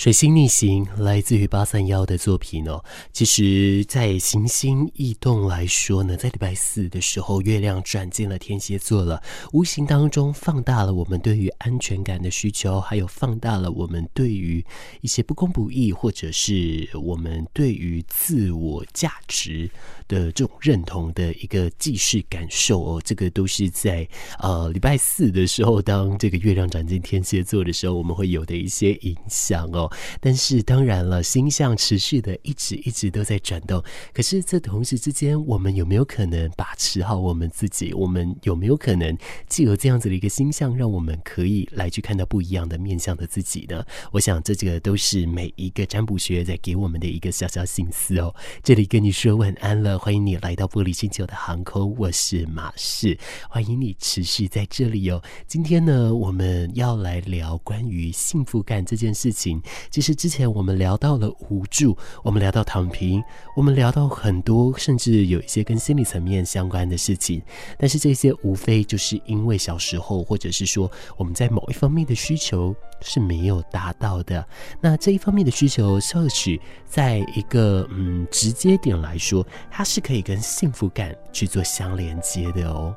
[0.00, 2.82] 水星逆行来自于八三夭的作品哦。
[3.12, 14.64] 其实，在行星异动来说呢，在礼拜四的时候，月亮转进了天蝎座了，无形当中放大了我们对于安全感的需求，还有放大了我们对于
[15.02, 19.70] 一些不公不义，或者是我们对于自我价值
[20.08, 23.02] 的这种认同的一个既视感受哦。
[23.04, 24.08] 这个都是在
[24.38, 29.89] 呃礼拜四的时候，当这个月亮转进天蝎座的时候，我们会有的一些影响哦。
[30.20, 33.82] 但是当然了，星象持续的一直一直都在转动。
[34.12, 37.92] 可是这同时之间，我们有没有可能把持好我们自己？
[37.94, 39.16] 我们有没有可能
[39.48, 43.84] 既有这样子的一个星象，让我们可以来去看到不一样的面向的自己呢？
[44.12, 48.34] 我想这个都是每一个占卜学在给我们的一个小小心思哦。
[48.62, 55.22] 这里跟你说晚安了，欢迎你来到玻璃星球的航空，我是马氏，欢迎你持续在这里哦。
[55.46, 59.60] 今天呢，我们要来聊关于幸福感这件事情。
[59.90, 63.22] 其实之前我们聊到了无助，我们聊到躺平，
[63.56, 67.42] 我们聊到很多，甚至有一些跟心理层面相关的事情。
[67.78, 74.46] 但是这些无非就是因为小时候，或者是说我们在某一方面的需求是没有达到的。
[74.80, 82.94] 那这一方面的需求，或许在一个嗯直接点来说，它是可以跟幸福感去做相连接的哦。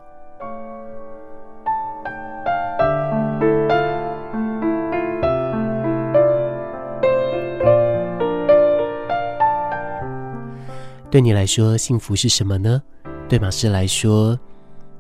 [11.14, 12.82] 对你来说，幸福是什么呢？
[13.30, 14.36] 对马氏来说，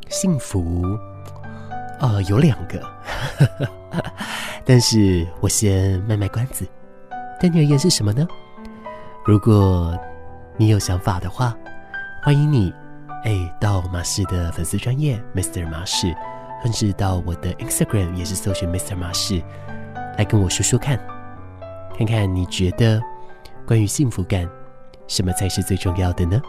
[0.09, 0.85] 幸福，
[1.99, 2.79] 呃，有两个，
[4.63, 6.67] 但是我先卖卖关子。
[7.41, 8.27] 对你而言是什么呢？
[9.25, 9.97] 如果
[10.55, 11.57] 你有想法的话，
[12.21, 12.71] 欢迎你，
[13.23, 15.67] 哎，到马氏的粉丝专业 Mr.
[15.67, 16.15] 马氏，
[16.61, 18.95] 甚至到我的 Instagram 也是搜寻 Mr.
[18.95, 19.41] 马氏，
[20.15, 20.95] 来跟我说说看，
[21.97, 23.01] 看看你觉得
[23.65, 24.47] 关于幸福感。
[25.13, 26.41] 什么才是最重要的呢？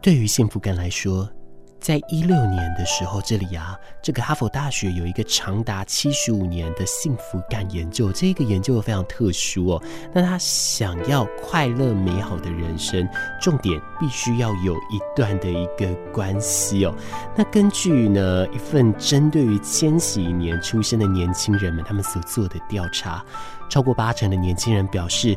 [0.00, 1.30] 对于幸福感来说。
[1.80, 9.82] 在一六年的时候，这里啊，这个哈佛大学有一个长达七十五年的幸福感研究，这个研究非常特殊哦。
[10.12, 13.08] 那他想要快乐美好的人生，
[13.40, 16.94] 重点必须要有一段的一个关系哦。
[17.34, 23.24] 那根据呢一份针对于千禧年出生的年轻人们他们所做的调查，
[23.70, 25.36] 超过八成的年轻人表示。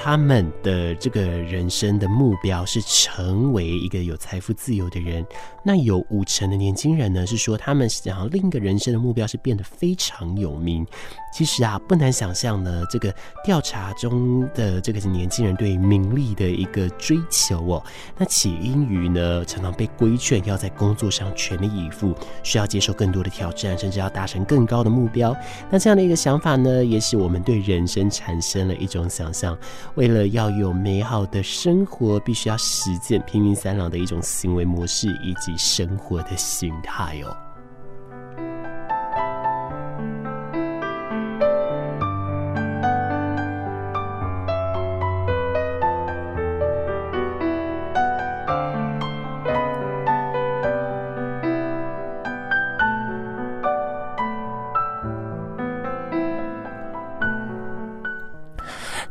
[0.00, 5.26] 他们的这个人生的目标是成为一个有财富自由的人。
[5.64, 10.86] 那有五成的年轻人呢，是说他们想要另一个人生的目标是变得非常有名。
[11.34, 13.12] 其实啊，不难想象呢，这个
[13.44, 17.84] 调查中的这个年轻人对名利的一个追求哦，
[18.16, 25.36] 那起因于呢，常常被规劝要在工作上全力以赴，需要接受更多的挑战，甚至要达成更高的目标。
[25.70, 29.58] 那这样的一个想法呢，也使我们对人生产生了一种想象。
[29.94, 37.47] 为了要有美好的生活，必须要实践拼命三郎的一种行为模式以及生活的形态哦。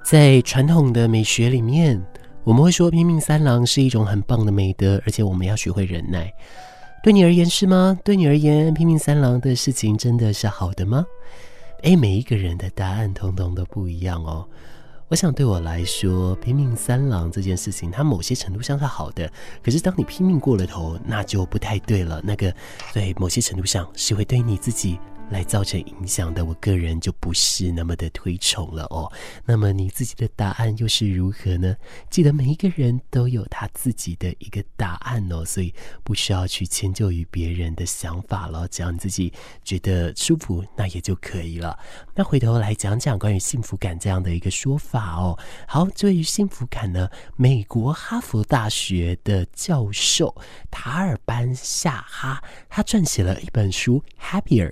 [0.10, 2.02] 在传统的美学里面，
[2.46, 6.34] 我们会说拼命三郎是一种很棒的美德，而且我们要学会忍耐。
[7.04, 8.00] 对你而言是吗？
[8.06, 11.06] 对你而言，拼命三郎的事情真的是好的吗？
[11.84, 14.48] 诶，每一个人的答案通通都不一样哦。
[15.10, 19.30] 我想对我来说，拼命三郎这件事情，它某些程度上是好的。
[19.62, 22.22] 可是当你拼命过了头，那就不太对了。
[22.24, 22.54] 那个
[22.94, 24.98] 对某些程度上是会对你自己。
[25.30, 29.12] 来造成影响的，我个人就不是那么的推崇了哦。
[29.46, 31.76] 那么你自己的答案又是如何呢？
[32.10, 38.68] 记得每一个人都有他自己的一个答案哦，所以不需要去迁就于别人的想法了。
[38.70, 39.34] 只要你自己
[39.64, 41.78] 觉得舒服，那也就可以了。
[42.16, 45.38] 那回头来讲讲关于幸福感这样的一个说法哦。
[45.68, 50.36] 好，对于幸福感呢，美国哈佛大学的教授
[50.72, 54.02] 塔尔班夏哈，他撰写了一本书
[54.42, 54.70] 《Happier》。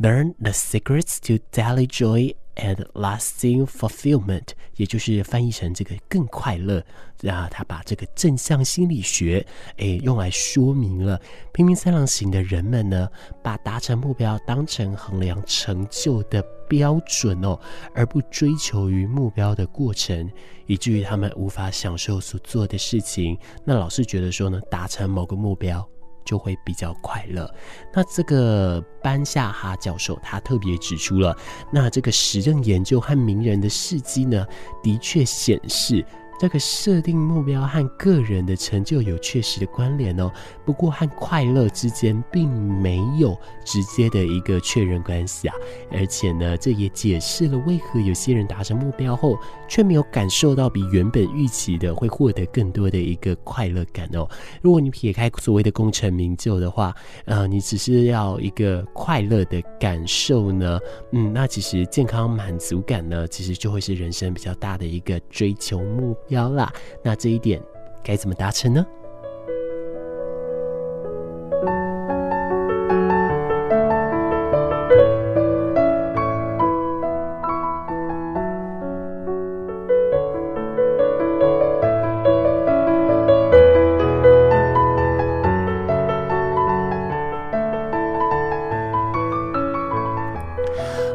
[0.00, 6.84] Learn the secrets to daily joy and lasting fulfillment，也就是翻译成这个更快乐。
[7.20, 9.44] 然后，他把这个正向心理学，
[9.78, 11.20] 诶，用来说明了
[11.52, 13.08] 拼命三郎型的人们呢，
[13.42, 17.58] 把达成目标当成衡量成就的标准哦，
[17.92, 20.30] 而不追求于目标的过程，
[20.66, 23.36] 以至于他们无法享受所做的事情。
[23.64, 25.84] 那老师觉得说呢，达成某个目标
[26.28, 27.50] 就会比较快乐。
[27.90, 31.34] 那这个班夏哈教授他特别指出了，
[31.72, 34.46] 那这个实证研究和名人的事迹呢，
[34.82, 36.04] 的确显示。
[36.38, 40.30] 这个设定目标和个人的成就有确实的关联哦，
[40.64, 45.54] 不过和快乐之间并没有直接的一个确认关系啊。
[45.90, 49.36] 而且呢，这也解释了为何有些人达成目标后，
[49.68, 54.28] 却没有感受到比原本预期的会获得更多的一个快乐感哦。
[54.62, 56.94] 如果你撇开所谓的功成名就的话，
[57.24, 60.78] 呃，你只是要一个快乐的感受呢，
[61.10, 66.16] 嗯，那其实健康满足感呢，其实就会是人生比较大的一个追求目。
[66.28, 66.72] 要啦，
[67.02, 67.60] 那这一点
[68.02, 68.86] 该怎么达成呢？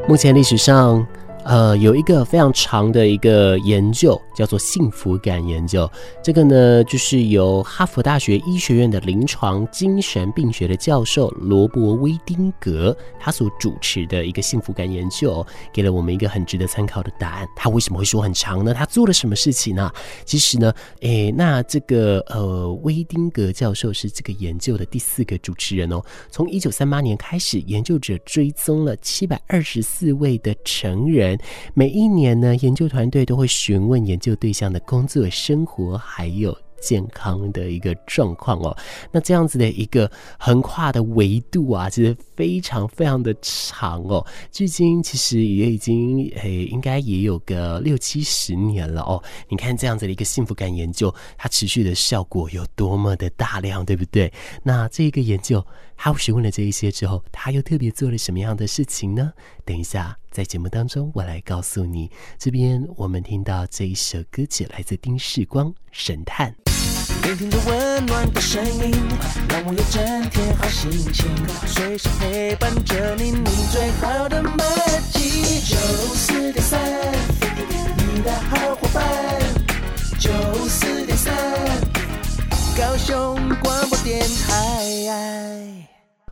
[0.06, 1.06] 目前历史上。
[1.46, 5.90] 呃，有一个非常长的一个研究，叫做幸福感研究。
[6.24, 17.48] 这个呢，就是由哈佛大学医学院的临床精神病学的教授罗伯·威丁格他所主持的一个幸福感研究，给了我们一个很值得参考的答案。
[17.58, 18.74] 他为什么会说很长呢？
[18.74, 19.92] 他做了什么事情呢？
[20.24, 26.02] 其实呢，诶，那这个呃，威丁格教授是这个研究的第四个主持人哦。
[26.32, 31.33] 从一九三八年开始，研究者追踪了七百二十四位的成人。
[31.74, 38.76] 每一年呢，研究团队都会询问研究对象的工作、生活还有健康的一个状况哦。
[39.12, 44.26] 那这样子的一个横跨的维度啊，其实非常非常的长哦。
[44.52, 49.24] 距今其实也已经诶，应该也有个六七十年了哦。
[49.48, 54.32] 你看这样子的一个幸福感研究，它持续的效果有多么的大量，对不对？
[54.62, 55.66] 那这个研究，
[55.96, 59.32] 他询问了这一些之后，他又特别做了什么样的事情呢？
[59.64, 60.18] 等一下。
[60.34, 62.10] 在节目当中，我来告诉你。
[62.40, 66.52] 这边我们听到这一首歌曲，来自丁世光《神探》。
[67.28, 68.92] 聆听着温暖的声音，
[69.48, 71.30] 让我有整天好心情，
[71.68, 74.58] 随时陪伴着你，你最好的默
[75.12, 75.62] 契。
[75.62, 75.78] 九
[76.16, 76.82] 四点三，
[77.96, 79.40] 你的好伙伴。
[80.20, 80.32] 九
[80.68, 81.32] 四点三，
[82.76, 85.88] 高雄广播电台。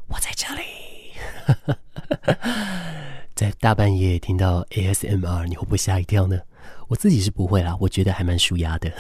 [0.08, 0.64] 我在这里。
[3.42, 6.40] 在大半夜听到 ASMR，你会不会吓一跳呢？
[6.88, 8.92] 我自己是不会啦，我觉得还蛮舒压的。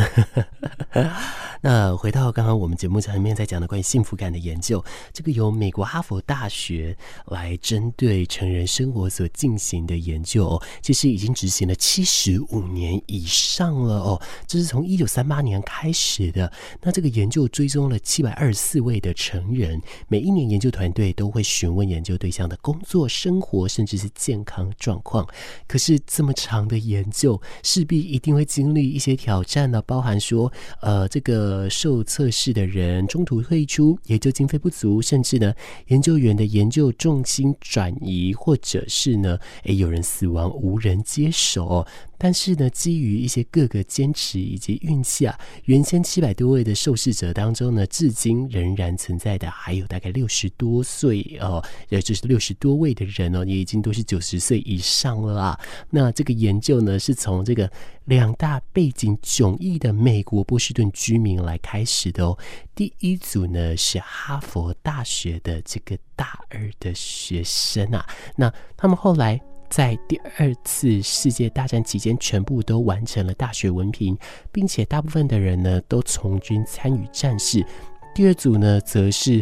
[1.63, 6.97] 那回到刚刚我们节目前面在讲的关于幸福感的研究，这个由美国哈佛大学
[7.27, 14.19] 来针对成人生活所进行的研究哦，其实已经执行了七十五年以上了哦。
[14.47, 16.51] 这是从一九三八年开始的。
[16.81, 25.27] 那这个研究追踪了七百二十四位的成人，每一年研究团队都会询问研究对象的工作、生活，甚至是健康状况。
[25.67, 31.50] 可是这么长的研究，势必一定会经历一些挑战呢，包含说，呃，这个。
[31.51, 35.53] 呃，受测试的人中途退出，研究经费不足，甚至呢，
[35.87, 41.85] 研究员的研究重心转移，或者是呢，诶，有人死亡，无人接手。
[42.23, 45.35] 但是呢，基于一些各个坚持以及运气啊，
[45.65, 55.59] 原先七百多位的受试者当中呢，至今仍然存在的还有大概六十多岁哦，也就是六十多位的人哦，也已经都是九十岁以上了啊。
[55.89, 57.67] 那这个研究呢，是从这个
[58.05, 62.37] 两大背景迥异的美国波士顿居民来开始的哦。
[62.75, 69.41] 第一组呢是哈佛大学的这个大二的学生啊，那他们后来。
[69.71, 74.17] 在第二次世界大战期间，全部都完成了大学文凭，
[74.51, 77.65] 并且大部分的人呢都从军参与战事。
[78.13, 79.41] 第二组呢，则是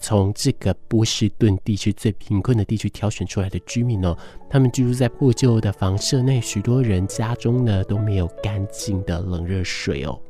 [0.00, 4.18] 从这个波士顿地区最贫困的地区挑选出来的居民哦，
[4.50, 10.20] 他们居住在破旧的房舍内，许多人家中呢都没有干净的冷热水哦。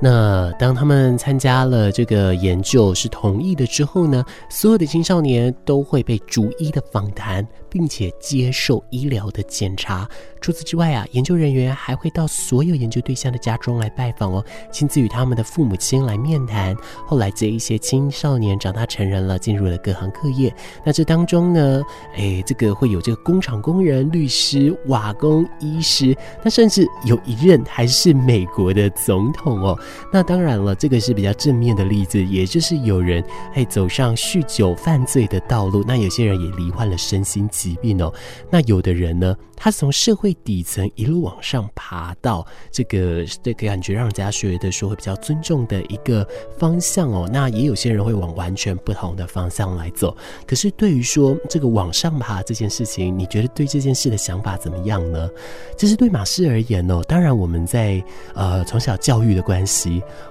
[0.00, 10.08] 那当他们参加了这个研究是同意的之后呢，所有的青少年都会被逐一的访谈，并且接受医疗的检查。
[10.40, 16.76] 除此之外啊，研究人员还会到所有研究对象的家中来拜访哦，亲自与他们的父母亲来面谈。
[17.04, 20.54] 后来这一些青少年长大成人了，进入了各行各业。
[20.84, 21.82] 那这当中呢，
[22.14, 29.76] 哎，这个会有这个工厂工人、律师、瓦工、医师，那甚至有一任还是美国的总统哦。
[30.12, 33.22] 那当然了，这个是比较正面的例子，也就是有人
[33.54, 38.12] 哎走上酗酒犯罪的道路，那有些人也罹患了身心疾病哦。
[38.50, 46.26] 那有的人呢，他从社会底层一路往上爬到这个这个感觉让人家觉得说会比较尊重的一个
[46.58, 47.28] 方向哦。
[47.32, 50.16] 那也有些人会往完全不同的方向来走。
[50.46, 55.28] 可是对于说这个往上爬这件事情，你觉得对这件事的想法怎么样呢？
[55.76, 58.02] 其实对马氏而言哦，当然我们在
[58.34, 59.68] 呃从小教育的关系，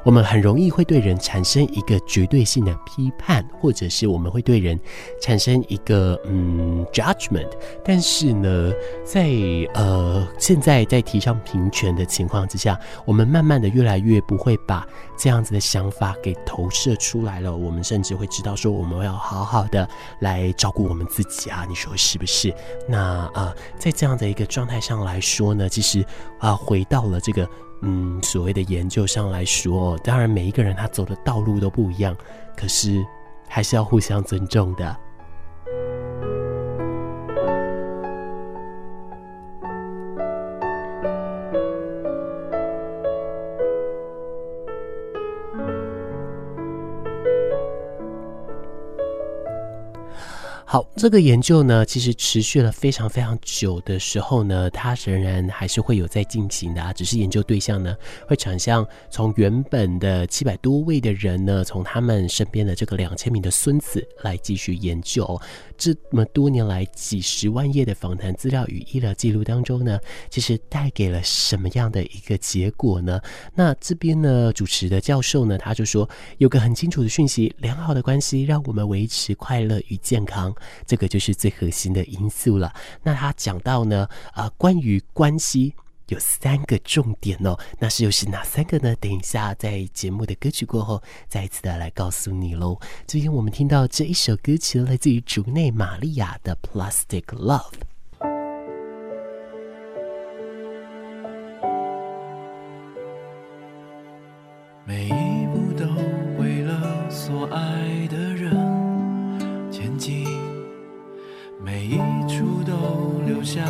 [0.04, 4.80] 我们很容易会对人产生一个绝对性的批判，或者是我们会对人
[5.22, 7.50] 产生一个嗯 judgment。
[7.84, 8.72] 但是呢，
[9.06, 9.30] 在
[9.74, 14.86] 呃现在在提倡平权的情况之下，我们慢慢的越来越不会把
[15.18, 17.56] 这样子的想法给投射出来了。
[17.56, 19.88] 我们甚至会知道说，我们要好好的
[20.20, 22.54] 来照顾我们自己啊，你说是不是？
[22.88, 26.04] 那啊、在这样的一个状态上来说呢，其实
[26.40, 27.48] 啊、回到了这个
[27.82, 32.16] 嗯所谓的研究上来说，当然每一个人他走的道路都不一样，
[32.56, 33.06] 可是
[33.48, 34.98] 还是要互相尊重的。
[50.70, 57.96] 好，这个研究呢，其实持续了非常非常久的时候呢，它仍然还是会有在进行的啊，只是研究对象呢，
[58.28, 65.40] 会转向从原本的七百多位的人呢，从他们身边的这个两千名的孙子来继续研究。
[65.78, 73.22] 这么多年来，几十万页的访谈资料与医疗记录当中呢，其实带给了什么样的一个结果呢？
[73.54, 80.54] 那这边呢，主持的教授呢，他就说有个很清楚的讯息：良好的关系让我们维持快乐与健康，
[80.86, 82.74] 这个就是最核心的因素了。
[83.04, 85.74] 那他讲到呢，啊、呃，关于关系。
[86.08, 88.96] 有三个重点哦，那是又是哪三个呢？
[88.96, 92.80] 等一下在节目的歌曲过后，再一次的来告诉你喽。
[93.06, 97.62] 今天我们听到这一首歌曲来自于竹内玛利亚的《Plastic Love》。
[104.86, 105.86] 每一步都
[106.42, 110.26] 为了所爱的人前进，
[111.62, 111.98] 每一
[112.30, 113.62] 处都留下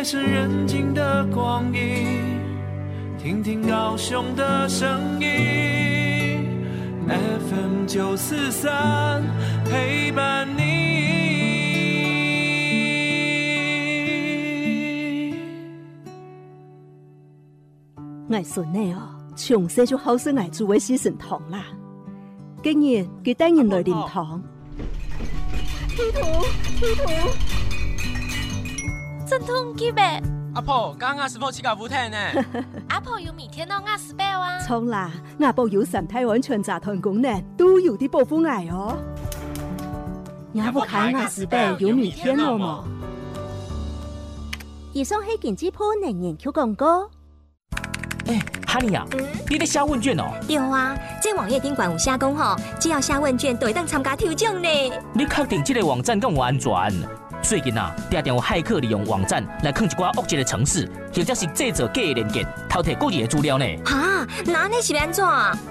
[0.00, 2.40] 夜深人静的光阴，
[3.18, 6.48] 听听高雄的声音
[7.06, 9.22] ，FM 九四三
[9.66, 10.62] 陪伴你。
[18.30, 19.02] 爱孙女哦，
[19.36, 21.66] 从小就好生爱煮的四神汤啦。
[22.62, 24.42] 今日佢带人来饮汤。
[25.90, 26.20] P 图
[26.80, 27.02] ，P 图，
[29.30, 29.72] 真痛！
[30.56, 32.16] 阿婆，刚刚是否去搞福泰呢？
[32.90, 34.58] 阿婆有每天都压十倍啊！
[34.58, 35.08] 错啦，
[35.38, 38.98] 阿婆有三胎完全集团功能，都有啲保护爱哦。
[40.56, 42.82] 阿婆开压十倍有每天了吗？
[44.92, 47.08] 以上系电子铺能源 Q 广告。
[48.26, 50.24] 哎、欸，哈尼啊，嗯、你在下问卷哦？
[50.48, 54.68] 有啊，这网页顶管有写讲吼，只要下问卷，就会当参加抽奖呢。
[55.12, 56.70] 你确定这个网站更有安全？
[57.42, 63.64] 最近啊，常常有骇客利用网站来坑一寡恶质的程式，或者是制造假的链接，偷摕个人的资料呢。
[63.84, 65.24] 哈，那你是安怎？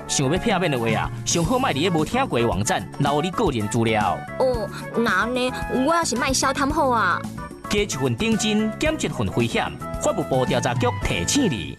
[0.08, 4.18] 想要骗面的话啊，上好卖伫个无听过的网站留你个人资料。
[4.40, 5.52] 哦，那呢，
[5.86, 7.22] 我要是卖小贪好啊。
[7.70, 9.72] 加一份定金，减一份危险。
[10.02, 11.78] 法务部调查局提醒你。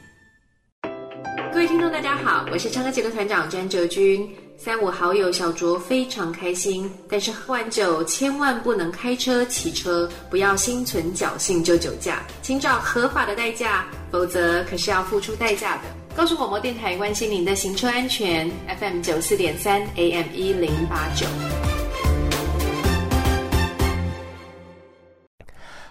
[1.53, 4.31] 各位听众，大家好，我是唱歌节的团长詹哲君。
[4.63, 15.85] 三五好友小卓非常开心，但是喝完酒千万不能开车骑车，不要心存侥幸就酒驾，请找合法的代驾，否则可是要付出代价的。
[16.15, 21.70] 告诉广播电台关心您的行车安全，FM 九四点三，AM 一零八九。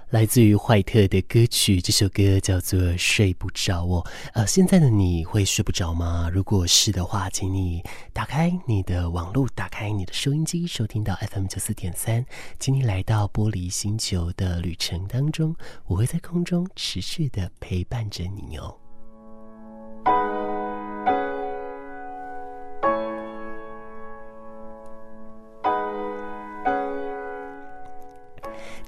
[0.09, 4.03] 来自于怀特的歌曲，这首歌叫做《睡不着》哦。
[4.33, 6.27] 呃，现在的你会睡不着吗？
[6.33, 12.25] 如果是的话，请你打开你的网络，打开你的收音机，收听到 FM 九四点三，
[12.57, 18.75] 请你来到玻璃星球的旅程当中，我会在空中持续的陪伴着你哦。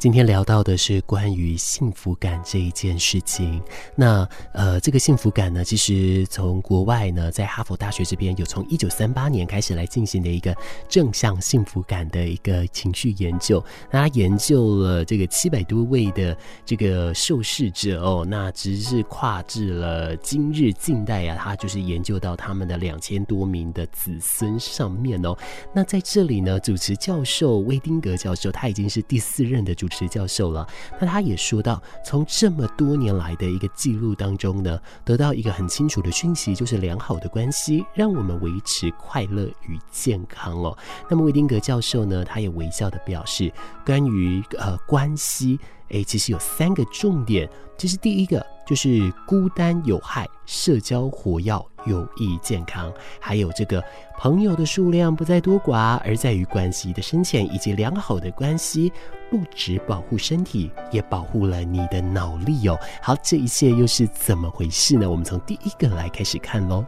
[0.01, 3.61] 今天聊到的是关于幸福感这一件事情。
[3.95, 10.55] 那呃，这个幸福感呢，其实从国外呢，在哈佛大学这边有从一九三八年开始来进行的一个
[10.89, 13.63] 正向幸福感的一个情绪研究。
[13.91, 25.37] 那他研究了这个七百多位的这个受试者哦，那只是跨至了今日近代啊，他就是研究到他们的两千多名的子孙上面哦。
[25.71, 29.90] 那在这里呢，主持教授威丁格教授，他已经是第四任的主。
[29.91, 30.67] 石教授了，
[30.99, 40.75] 那他也说到，从这么多年来的一个记录当中呢，得到一个很清楚的讯息，就是良好的关系让我们维持快乐与健康哦。
[41.09, 43.51] 那么维丁格教授呢，他也微笑的表示，
[43.85, 45.59] 关于呃关系。
[45.91, 51.53] 诶，其实有三个重点，其实第一个就是孤单有害，社交活跃
[51.85, 53.83] 有益健康，还有这个
[54.17, 58.91] 朋友的数量不在多寡，而在于关系的深浅以及良好的关系，
[59.29, 62.77] 不只保护身体，也保护了你的脑力哦。
[63.01, 65.09] 好，这一切又是怎么回事呢？
[65.09, 66.85] 我们从第一个来开始看喽。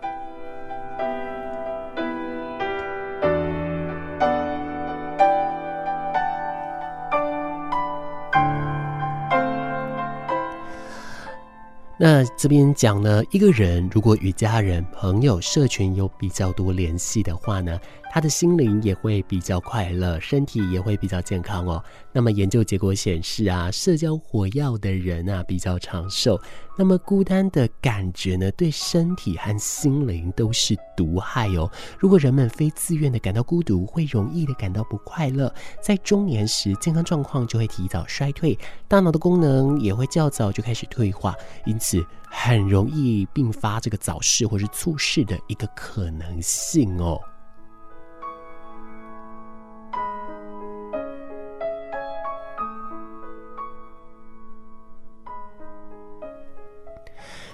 [11.96, 17.80] 那这边讲呢，一个人如果与家人、朋友、社群有比较多联系的话呢，
[18.13, 21.84] 他的心灵也会比较快乐，身体也会比较健康哦。
[22.12, 26.39] 那么研究结果显示啊，社交活跃的人啊比较长寿。
[26.77, 31.67] 那么孤单的感觉呢，对身体和心灵都是毒害哦。
[31.98, 35.51] 如果人们非自愿的感到孤独，会容易的感到不快乐，
[35.82, 38.55] 在中年时健康状况就会提早衰退，
[38.88, 41.34] 大脑的功能也会较早就开始退化，
[41.65, 47.20] 因此很容易并发这个早逝或是猝逝的一个可能性哦。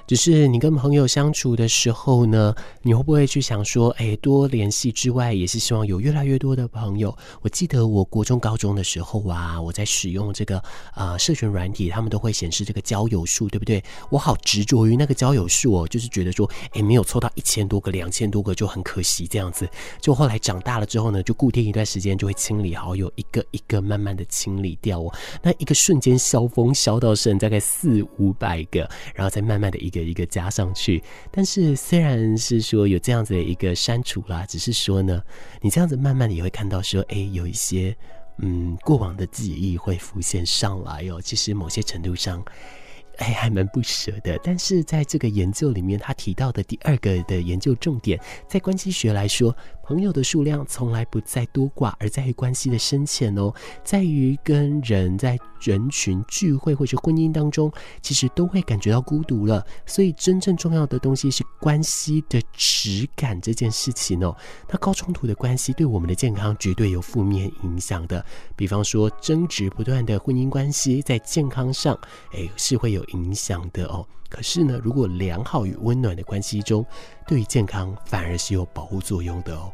[0.09, 7.15] 只是你跟朋友相处的时候呢，你会不会去想说，哎，多联系之外，也是希望有越来越多的朋友。
[7.43, 10.57] 我记得我国中、高中的时候啊，我在使用这个
[10.95, 13.83] 啊、呃、社群软体，他们都会显示这个交友数，对不对？
[14.09, 19.69] 我好执着于那个交友数哦，就是觉得说，哎，没有凑到一千多个、两千多个就很可惜这样子。
[20.01, 25.13] 就后来长大了之后呢，就固定一段时间就会清理好友，一个一个慢慢的清理掉哦。
[25.43, 29.98] 那一个瞬间消风消到剩大概四五百个，然后再慢慢的一个。
[30.01, 35.21] 一个加上去，但是虽然是说有这样子的一个删除啦，只是说呢，
[35.61, 37.95] 你这样子慢慢的也会看到说，哎，有一些
[38.37, 41.21] 嗯过往的记忆会浮现上来哦。
[41.21, 42.43] 其实某些程度上，
[43.17, 44.39] 哎，还蛮不舍的。
[44.43, 49.55] 但是在这个研究里面，他提到的第二个的研究重点，在关系学来说。
[49.89, 53.51] 朋友的数量从来不在多寡，而在于关系的深浅哦，
[53.83, 59.65] 在于跟人在人群聚会或者婚姻当中，其实都会感觉到孤独了。
[59.87, 64.37] 所以真正重要的东西是关系的质感这件事情哦。
[64.67, 68.23] 那高冲突的关系对我们的健康绝对有负面影响的，
[68.55, 71.99] 比方说争执不断的婚姻关系，在健康上，
[72.33, 74.05] 哎，是会有影响的哦。
[74.29, 76.85] 可是呢，如果良好与温暖的关系中，
[77.25, 79.73] 对于健康反而是有保护作用的哦。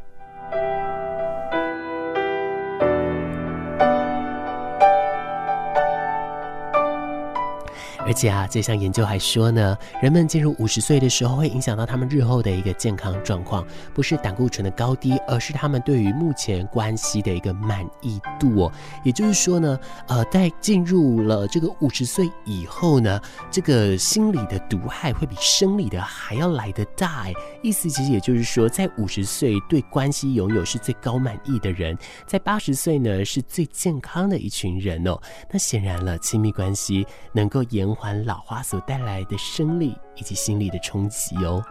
[8.05, 13.65] 而且啊，这项研究还说呢，人们进入五十岁的时候，会影响到他们日后的一个健康状况，
[13.95, 18.71] 不是胆固醇的高低，而是他们对于目前关系的一个满意度哦。
[19.03, 27.23] 也就是说呢，呃，在进入了这个五十岁以后呢，这个心理的毒害会比生理的还要来得大。
[27.23, 35.19] 哎，意思其实也就是说，在五十岁对关系拥有是最高满意的人，在八十岁呢是最健康的一群人哦。
[35.51, 41.63] 那显然了，亲密关系能够延缓老花所带来的生理以及心理的冲击哦。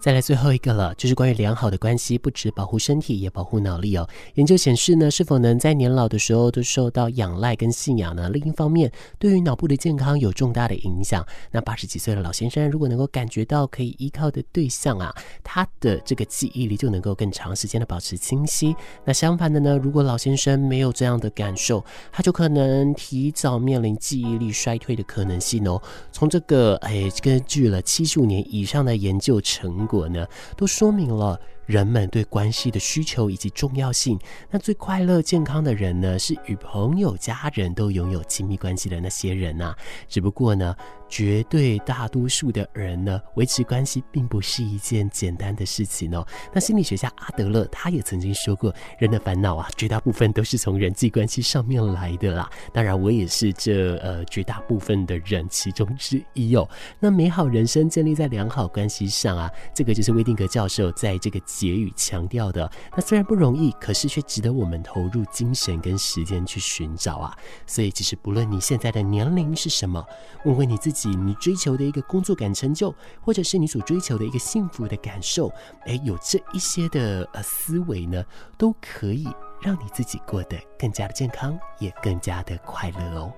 [0.00, 4.08] 再来最后一个了，就是关于良好的关系，不只保护身体，也保护脑力哦。
[4.34, 8.30] 研究显示呢，是否能在年老的时候都受到仰赖跟信仰呢？
[8.30, 11.26] 另一方面，对于脑部的健康有重大的影响。
[11.50, 18.76] 那八十几岁的老先生，如果能够感觉到可以依靠的对象啊，他的这个记忆力就能够更长时间的保持清晰。
[19.04, 25.82] 那相反的呢，如果老先生没有这样的感受，他就可能提早面临记忆力衰退的可能性哦。
[26.12, 34.18] 从这个哎，根据了七十五年以上的研究成果呢，都说明了人们对关系的需求以及重要性。
[34.50, 39.76] 那最快乐健康的人呢，是与朋友、家人都拥有亲密关系的那些人呐、
[40.08, 40.74] 只不过呢，
[41.10, 46.26] 绝对大多数的人呢，维持关系并不是一件简单的事情哦。
[46.54, 52.48] 那心理学家阿德勒他也曾经说过，人的烦恼啊，绝大部分都是从人际关系上面来的啦。
[52.72, 56.66] 当然，我也是这呃绝大部分的人其中之一哦。
[56.98, 62.70] 那美好人生建立在良好关系上啊，这个就是威定格教授在这个结语强调的。
[62.94, 67.36] 那虽然不容易，可是却值得我们投入精神跟时间去寻找啊。
[67.66, 70.04] 所以，其实不论你现在的年龄是什么，
[70.44, 75.52] 问问你自己，你追求的一个工作感成就，或者是你所追求的一个幸福的感受，
[75.86, 78.24] 诶，有这一些的呃思维呢，
[78.56, 79.26] 都可以
[79.60, 83.32] 让你自己过得更加的健康，也更加的快乐哦。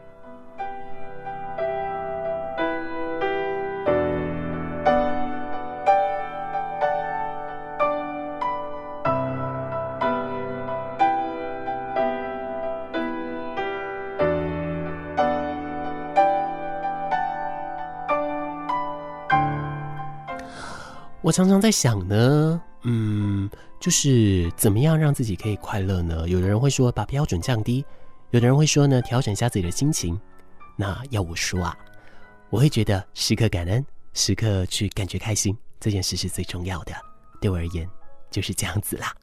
[21.30, 26.28] 我常常在想呢，嗯，就是怎么样让自己可以快乐呢？
[26.28, 27.84] 有的人会说把标准降低，
[28.32, 30.20] 有的人会说呢调整一下自己的心情。
[30.74, 31.78] 那要我说啊，
[32.48, 36.92] 我会觉得时刻感恩，时刻去感觉开心，这件事是最重要的。
[37.40, 37.88] 对我而言
[38.28, 39.14] 就是这样子啦。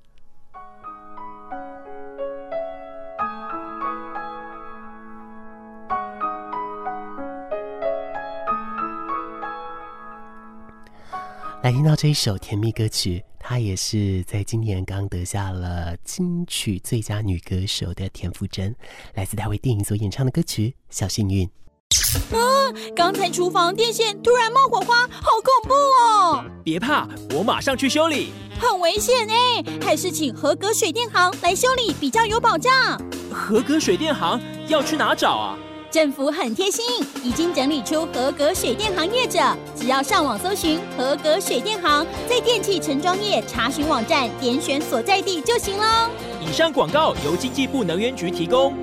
[11.68, 18.74] 来听到这一首甜蜜歌曲，她也是在今年刚得下了金曲最佳女歌手的田馥甄，
[19.16, 21.46] 来自她为电影所演唱的歌曲《小幸运》。
[22.34, 22.74] 啊！
[22.96, 26.46] 刚才厨房电线突然冒火花，好恐怖哦！
[26.64, 28.30] 别怕，我马上去修理。
[28.58, 32.98] 很危险哎，还是请合格水电行来修理比较有保障。
[33.30, 35.60] 合格水电行要去哪找啊？
[35.90, 36.84] 政府很贴心，
[37.24, 39.40] 已经整理出合格水电行业者，
[39.76, 46.10] 只要上网搜寻“合格水电行”，在电器承装业查询网站点选所在地就行喽。
[46.42, 48.74] 以上广告由经济部能源局提供。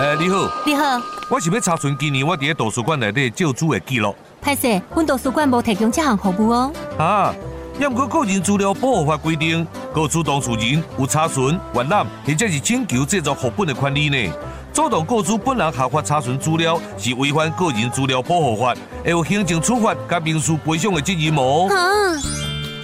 [0.00, 4.14] 哎、欸，你好，你好，我是要查询今年我伫个图书馆内底借书的记录。
[4.42, 6.72] 歹势，阮图书馆无提供这项服务哦。
[6.98, 7.32] 啊。
[7.80, 14.32] 要唔过个人资料保护法规定，告诉当事人有查询、阅览或者是请求制作副本的权利呢。
[14.72, 21.68] 阻挡告诉本人合法查询资料是违反个人资料保护法，会有行政处罚甲民事赔偿的责任哦。
[21.68, 22.22] 啊！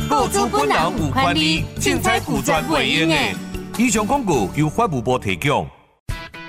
[0.08, 3.16] 告诉本人有权利，尽在顾全为应的。
[3.78, 5.68] 以上广告由法务部提供。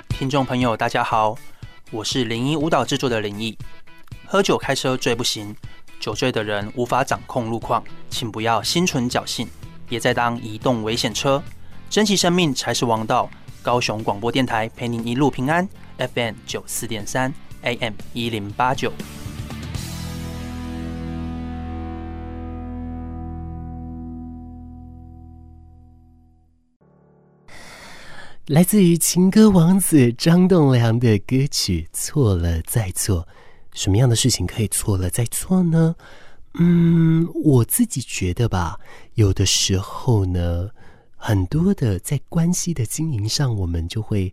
[0.08, 1.36] 听众朋友，大家好，
[1.92, 3.56] 我是林一舞蹈制作的林毅。
[4.26, 5.54] 喝酒开车最不行。
[6.02, 9.46] 酒醉的人无法掌控路况，请不要心存侥幸，
[9.86, 11.40] 别再当移动危险车，
[11.88, 13.30] 珍惜生命才是王道。
[13.62, 15.66] 高雄广播电台陪您一路平安
[15.98, 18.92] ，FM 九四点三，AM 一零八九。
[28.48, 33.20] 来自于情歌王子张栋梁的歌曲《错了再错》。
[33.72, 35.94] 什么样的事情可以错了再错呢？
[36.54, 38.78] 嗯，我自己觉得吧，
[39.14, 40.68] 有的时候呢，
[41.16, 44.30] 很多的在关系的经营上，我们就会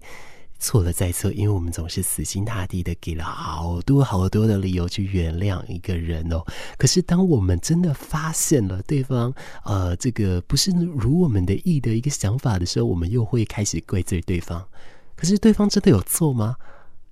[0.59, 6.43] 错了再错，因为我们总是死心塌地的给了好多好多的理由去原谅一个人哦。
[6.77, 14.67] 可是当我们真的发现了对方，呃，这个不是如我们的意的一个想法的时候，我们又会开始怪罪对方。
[15.15, 16.57] 可是对方真的有错吗？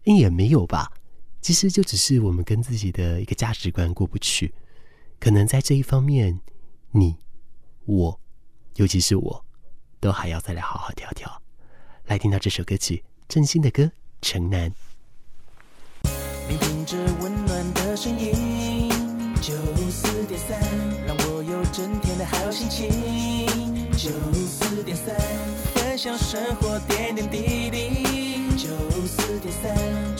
[0.04, 0.92] 也没有吧。
[1.48, 4.54] 其实就只是我们跟自己的一个价值观过不去，
[5.18, 6.38] 可能在这一方面，
[6.92, 7.16] 你、
[7.86, 8.20] 我，
[8.76, 9.46] 尤其是我，
[10.02, 11.42] 都还要再来好好调调。
[12.08, 13.84] 来听到这首歌曲，郑兴的歌
[14.22, 14.70] 《城南》。
[16.50, 19.54] 聆听着温暖的声音，九
[19.90, 20.60] 四点三，
[21.06, 22.90] 让我有整天的好心情。
[23.94, 25.16] 九四点三，
[25.74, 28.58] 分享生活点点滴滴。
[28.58, 28.68] 九
[29.06, 30.17] 四点三。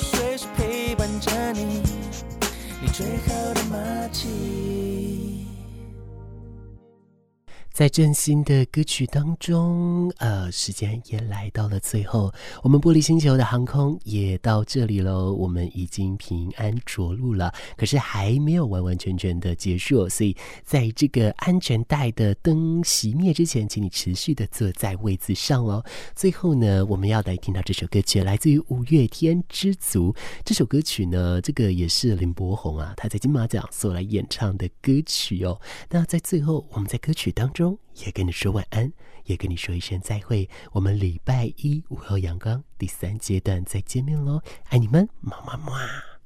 [7.78, 15.32] 在振兴的歌曲当中，呃，时间也来到了最后，我们玻璃星球的航空也到这里喽。
[15.32, 25.86] 我们已经平安着陆了，可是还没有完完全全的结束，所以在这个安全带的灯熄灭之前，请你持续的坐在位子上哦。
[26.16, 30.12] 最后呢，我们要来听到这首歌曲，来自于五月天《知足》
[30.44, 35.62] 这首歌曲呢，这个也是林柏宏啊，他在金马奖所来演唱的歌曲哦。
[35.92, 37.67] 那在最后，我们在歌曲当中。
[38.06, 38.92] 也跟你说晚安，
[39.26, 40.50] 也跟你说一声再会。
[40.72, 46.17] 我们礼拜一午后阳光第三阶段再见面喽，爱你们，么么么。